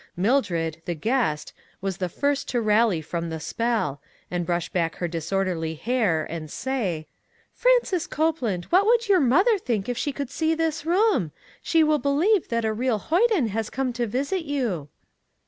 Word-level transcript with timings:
Mildred, 0.17 0.81
the 0.85 0.95
guest, 0.95 1.53
was 1.79 1.97
the 1.97 2.09
first 2.09 2.49
to 2.49 2.59
rally 2.59 3.03
from 3.03 3.29
the 3.29 3.39
spell, 3.39 4.01
and 4.31 4.47
brush 4.47 4.67
back 4.67 4.95
her 4.95 5.07
disor 5.07 5.45
derly 5.45 5.77
hair 5.77 6.25
and 6.27 6.49
say: 6.49 7.05
"Frances 7.53 8.07
Copeland, 8.07 8.65
what 8.71 8.87
would 8.87 9.07
your 9.07 9.19
mother 9.21 9.59
think 9.59 9.87
if 9.87 9.99
she 9.99 10.11
could 10.11 10.31
see 10.31 10.55
this 10.55 10.87
room? 10.87 11.31
She 11.61 11.83
will 11.83 11.99
believe 11.99 12.47
that 12.47 12.65
a 12.65 12.73
real 12.73 12.97
hoyden 12.97 13.49
has 13.49 13.69
come 13.69 13.93
to 13.93 14.07
visit 14.07 14.43
you." 14.43 14.89